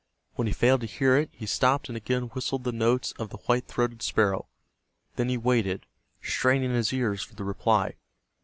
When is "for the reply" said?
7.21-7.97